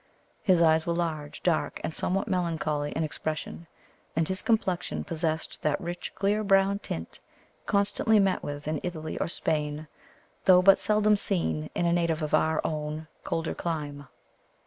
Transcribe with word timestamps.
His 0.41 0.63
eyes 0.63 0.87
were 0.87 0.95
large, 0.95 1.43
dark, 1.43 1.79
and 1.83 1.93
somewhat 1.93 2.27
melancholy 2.27 2.91
in 2.93 3.03
expression, 3.03 3.67
and 4.15 4.27
his 4.27 4.41
complexion 4.41 5.03
possessed 5.03 5.61
that 5.61 5.79
rich 5.79 6.15
clear 6.15 6.43
brown 6.43 6.79
tint 6.79 7.19
constantly 7.67 8.19
met 8.19 8.41
with 8.43 8.67
in 8.67 8.79
Italy 8.81 9.19
or 9.19 9.27
Spain, 9.27 9.87
though 10.45 10.63
but 10.63 10.79
seldom 10.79 11.15
seen 11.17 11.69
in 11.75 11.85
a 11.85 11.93
native 11.93 12.23
of 12.23 12.33
our 12.33 12.61
own 12.65 13.05
colder 13.23 13.53
clime. 13.53 14.07